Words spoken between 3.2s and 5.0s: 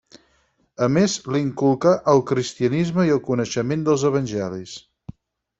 coneixement dels evangelis.